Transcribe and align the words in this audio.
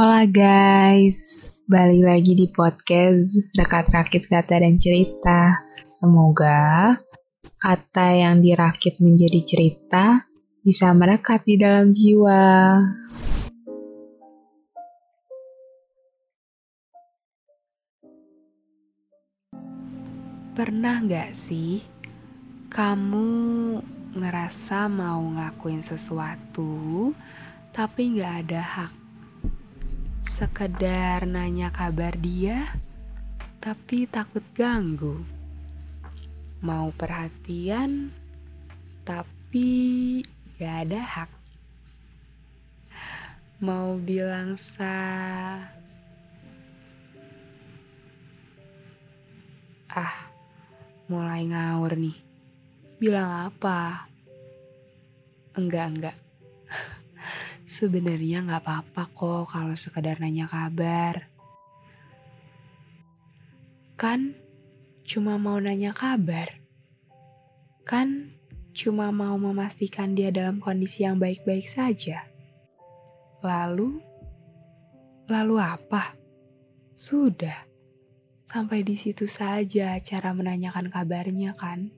Hola 0.00 0.24
guys, 0.24 1.44
balik 1.68 2.08
lagi 2.08 2.32
di 2.32 2.48
podcast 2.48 3.36
Rekat 3.52 3.92
Rakit 3.92 4.32
Kata 4.32 4.56
dan 4.56 4.80
Cerita. 4.80 5.60
Semoga 5.92 6.96
kata 7.60 8.08
yang 8.16 8.40
dirakit 8.40 8.96
menjadi 8.96 9.44
cerita 9.44 10.24
bisa 10.64 10.96
merekat 10.96 11.44
di 11.44 11.60
dalam 11.60 11.92
jiwa. 11.92 12.80
Pernah 20.56 20.96
gak 21.04 21.36
sih 21.36 21.84
kamu 22.72 23.28
ngerasa 24.16 24.88
mau 24.88 25.20
ngelakuin 25.20 25.84
sesuatu 25.84 27.12
tapi 27.76 28.16
gak 28.16 28.48
ada 28.48 28.64
hak? 28.64 28.99
Sekedar 30.20 31.24
nanya 31.24 31.72
kabar 31.72 32.12
dia 32.12 32.76
tapi 33.56 34.04
takut 34.04 34.44
ganggu. 34.52 35.24
Mau 36.60 36.92
perhatian 36.92 38.12
tapi 39.00 40.20
gak 40.60 40.76
ada 40.84 41.00
hak. 41.00 41.30
Mau 43.64 43.96
bilang 43.96 44.60
sa 44.60 44.92
Ah, 49.88 50.30
mulai 51.08 51.48
ngawur 51.48 51.96
nih. 51.96 52.16
Bilang 53.00 53.50
apa? 53.50 54.06
Enggak, 55.56 55.86
enggak. 55.96 56.16
Sebenarnya 57.70 58.42
nggak 58.42 58.66
apa-apa 58.66 59.06
kok 59.14 59.54
kalau 59.54 59.78
sekedar 59.78 60.18
nanya 60.18 60.50
kabar. 60.50 61.30
Kan 63.94 64.34
cuma 65.06 65.38
mau 65.38 65.54
nanya 65.62 65.94
kabar. 65.94 66.50
Kan 67.86 68.34
cuma 68.74 69.14
mau 69.14 69.38
memastikan 69.38 70.18
dia 70.18 70.34
dalam 70.34 70.58
kondisi 70.58 71.06
yang 71.06 71.22
baik-baik 71.22 71.70
saja. 71.70 72.26
Lalu, 73.38 74.02
lalu 75.30 75.54
apa? 75.62 76.18
Sudah. 76.90 77.70
Sampai 78.42 78.82
di 78.82 78.98
situ 78.98 79.30
saja 79.30 79.94
cara 80.02 80.34
menanyakan 80.34 80.90
kabarnya 80.90 81.54
kan? 81.54 81.94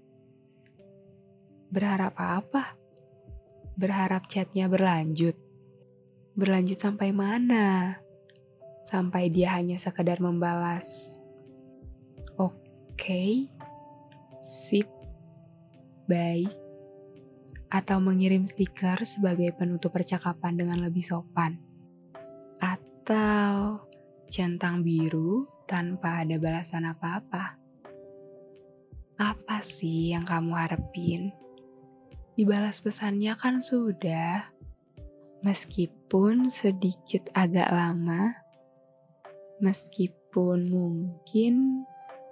Berharap 1.73 2.13
apa? 2.21 2.77
Berharap 3.81 4.29
chatnya 4.29 4.69
berlanjut. 4.69 5.52
Berlanjut 6.33 6.81
sampai 6.81 7.13
mana? 7.13 8.01
Sampai 8.81 9.29
dia 9.29 9.53
hanya 9.53 9.77
sekedar 9.77 10.17
membalas. 10.17 11.21
Oke, 12.41 12.57
okay, 12.93 13.33
sip, 14.41 14.89
baik. 16.09 16.53
Atau 17.73 18.01
mengirim 18.01 18.45
stiker 18.45 19.01
sebagai 19.05 19.53
penutup 19.57 19.93
percakapan 19.93 20.57
dengan 20.57 20.81
lebih 20.81 21.05
sopan. 21.05 21.61
Atau 22.61 23.85
centang 24.33 24.81
biru 24.81 25.49
tanpa 25.69 26.25
ada 26.25 26.37
balasan 26.41 26.89
apa-apa. 26.89 27.57
Apa 29.21 29.61
sih 29.61 30.17
yang 30.17 30.25
kamu 30.25 30.53
harapin? 30.57 31.33
Dibalas 32.37 32.81
pesannya 32.81 33.37
kan 33.37 33.61
sudah. 33.61 34.52
Meskipun 35.43 36.55
sedikit 36.55 37.27
agak 37.35 37.75
lama, 37.75 38.31
meskipun 39.59 40.71
mungkin 40.71 41.83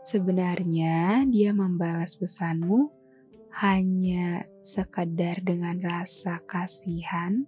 sebenarnya 0.06 1.26
dia 1.26 1.50
membalas 1.50 2.14
pesanmu 2.14 2.86
hanya 3.58 4.46
sekedar 4.62 5.42
dengan 5.42 5.82
rasa 5.82 6.38
kasihan 6.46 7.42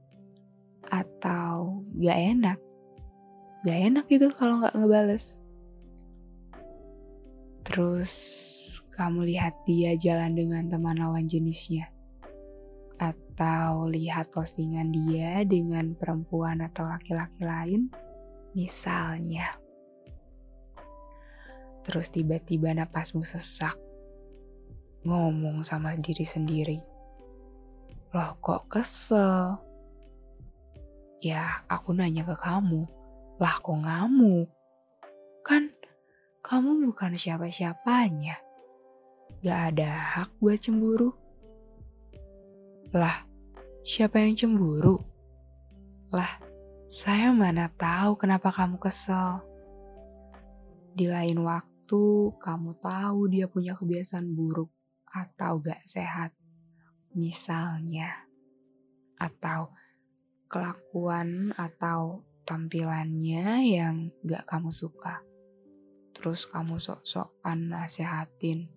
atau 0.90 1.86
gak 1.94 2.18
enak. 2.18 2.58
Gak 3.62 3.78
enak 3.86 4.06
itu 4.10 4.34
kalau 4.34 4.66
gak 4.66 4.74
ngebales. 4.74 5.38
Terus 7.62 8.12
kamu 8.98 9.30
lihat 9.30 9.54
dia 9.62 9.94
jalan 9.94 10.34
dengan 10.34 10.66
teman 10.66 10.98
lawan 10.98 11.22
jenisnya. 11.22 11.91
Atau 13.02 13.90
lihat 13.90 14.30
postingan 14.30 14.94
dia 14.94 15.42
dengan 15.42 15.98
perempuan 15.98 16.62
atau 16.62 16.86
laki-laki 16.86 17.42
lain. 17.42 17.90
Misalnya. 18.54 19.58
Terus 21.82 22.14
tiba-tiba 22.14 22.70
napasmu 22.70 23.26
sesak. 23.26 23.74
Ngomong 25.02 25.66
sama 25.66 25.98
diri 25.98 26.22
sendiri. 26.22 26.78
Loh 28.14 28.38
kok 28.38 28.70
kesel? 28.70 29.58
Ya 31.18 31.66
aku 31.66 31.90
nanya 31.90 32.22
ke 32.22 32.38
kamu. 32.38 32.86
Lah 33.42 33.58
kok 33.58 33.82
ngamuk? 33.82 34.46
Kan 35.42 35.74
kamu 36.42 36.86
bukan 36.86 37.18
siapa-siapanya. 37.18 38.38
Gak 39.42 39.74
ada 39.74 39.90
hak 39.90 40.30
buat 40.38 40.62
cemburu. 40.62 41.21
Lah, 42.92 43.24
siapa 43.82 44.20
yang 44.20 44.36
cemburu? 44.36 45.00
Lah, 46.12 46.40
saya 46.88 47.32
mana 47.32 47.72
tahu 47.72 48.20
kenapa 48.20 48.52
kamu 48.52 48.76
kesel. 48.76 49.40
Di 50.92 51.08
lain 51.08 51.40
waktu, 51.40 52.04
kamu 52.36 52.76
tahu 52.78 53.32
dia 53.32 53.48
punya 53.48 53.72
kebiasaan 53.72 54.36
buruk 54.36 54.68
atau 55.08 55.60
gak 55.60 55.80
sehat. 55.88 56.36
Misalnya, 57.16 58.28
atau 59.16 59.72
kelakuan 60.48 61.52
atau 61.56 62.24
tampilannya 62.44 63.72
yang 63.72 64.12
gak 64.24 64.44
kamu 64.44 64.68
suka 64.68 65.24
Terus 66.12 66.44
kamu 66.46 66.76
sok-sokan 66.76 67.72
nasehatin. 67.72 68.68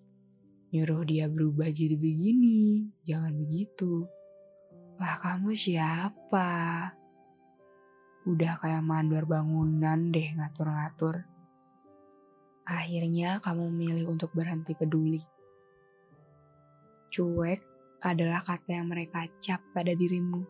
Nyuruh 0.76 1.08
dia 1.08 1.32
berubah 1.32 1.72
jadi 1.72 1.96
begini. 1.96 2.92
Jangan 3.08 3.32
begitu. 3.32 4.04
Lah 5.00 5.16
kamu 5.24 5.56
siapa? 5.56 6.52
Udah 8.28 8.60
kayak 8.60 8.84
mandor 8.84 9.24
bangunan 9.24 10.12
deh 10.12 10.36
ngatur-ngatur. 10.36 11.24
Akhirnya 12.68 13.40
kamu 13.40 13.72
memilih 13.72 14.12
untuk 14.12 14.36
berhenti 14.36 14.76
peduli. 14.76 15.24
Cuek 17.08 17.64
adalah 18.04 18.44
kata 18.44 18.76
yang 18.76 18.92
mereka 18.92 19.24
cap 19.40 19.64
pada 19.72 19.96
dirimu. 19.96 20.44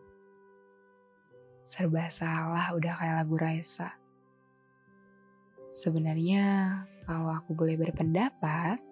Serba 1.62 2.10
salah 2.10 2.74
udah 2.74 2.98
kayak 2.98 3.22
lagu 3.22 3.38
Raisa 3.38 3.94
Sebenarnya, 5.70 6.82
kalau 7.06 7.30
aku 7.30 7.54
boleh 7.54 7.78
berpendapat, 7.78 8.82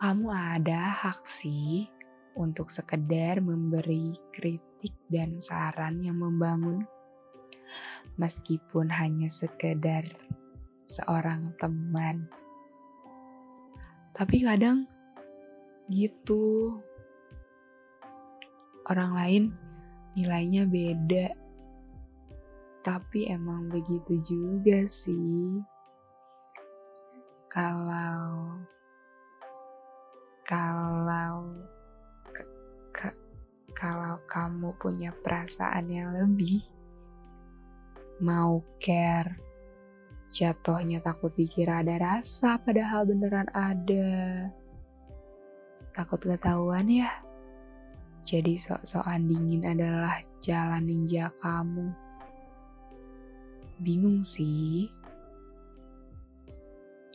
kamu 0.00 0.32
ada 0.32 0.96
hak 0.96 1.28
sih 1.28 1.84
untuk 2.32 2.72
sekedar 2.72 3.44
memberi 3.44 4.16
kritik 4.32 4.96
dan 5.12 5.36
saran 5.36 6.00
yang 6.00 6.16
membangun. 6.16 6.88
Meskipun 8.16 8.88
hanya 8.88 9.28
sekedar 9.28 10.08
seorang 10.88 11.52
teman. 11.60 12.32
Tapi 14.16 14.40
kadang 14.40 14.88
gitu. 15.92 16.80
Orang 18.88 19.12
lain 19.12 19.52
nilainya 20.16 20.64
beda 20.64 21.36
tapi 22.80 23.28
emang 23.28 23.68
begitu 23.68 24.16
juga 24.24 24.88
sih. 24.88 25.60
Kalau 27.52 28.56
kalau 30.50 31.54
ke, 32.34 32.42
ke, 32.90 33.08
kalau 33.70 34.18
kamu 34.26 34.74
punya 34.82 35.14
perasaan 35.22 35.86
yang 35.86 36.10
lebih 36.10 36.66
mau 38.18 38.58
care 38.82 39.38
jatuhnya 40.34 41.02
takut 41.02 41.30
dikira 41.34 41.82
ada 41.86 41.98
rasa 41.98 42.58
padahal 42.62 43.06
beneran 43.06 43.50
ada. 43.54 44.50
Takut 45.94 46.22
ketahuan 46.22 46.86
ya. 46.86 47.10
Jadi 48.22 48.54
sok-sokan 48.54 49.26
dingin 49.26 49.66
adalah 49.66 50.22
jalan 50.38 50.86
ninja 50.86 51.34
kamu. 51.42 51.90
Bingung 53.82 54.22
sih. 54.22 54.86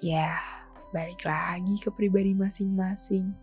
Ya, 0.04 0.55
balik 0.94 1.26
lagi 1.26 1.80
ke 1.80 1.90
pribadi 1.90 2.36
masing-masing. 2.36 3.34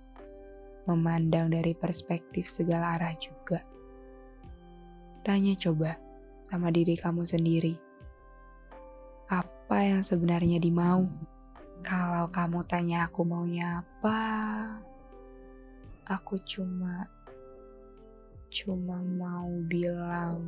Memandang 0.86 1.50
dari 1.54 1.74
perspektif 1.78 2.50
segala 2.50 2.98
arah 2.98 3.14
juga. 3.14 3.62
Tanya 5.22 5.54
coba 5.54 5.94
sama 6.50 6.74
diri 6.74 6.98
kamu 6.98 7.22
sendiri. 7.22 7.74
apa 9.32 9.88
yang 9.88 10.04
sebenarnya 10.04 10.60
dimau. 10.60 11.08
Kalau 11.80 12.28
kamu 12.28 12.60
tanya 12.68 13.08
aku 13.08 13.24
maunya 13.24 13.80
apa, 13.80 14.20
aku 16.04 16.36
cuma 16.44 17.08
cuma 18.52 19.00
mau 19.00 19.48
bilang 19.64 20.44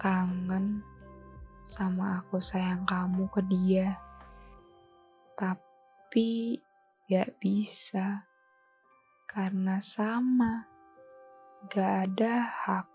kangen 0.00 0.80
sama 1.60 2.24
aku 2.24 2.40
sayang 2.40 2.88
kamu 2.88 3.28
ke 3.28 3.40
dia. 3.52 4.00
Tapi 5.34 6.62
gak 7.10 7.42
bisa 7.42 8.30
karena 9.26 9.82
sama, 9.82 10.62
gak 11.66 12.06
ada 12.06 12.34
hak. 12.46 12.93